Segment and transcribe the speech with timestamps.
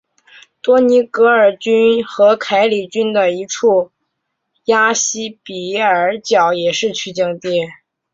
[0.63, 3.91] 多尼戈尔郡和凯里郡的一处
[4.65, 7.67] 山岬西比尔角也是取景地。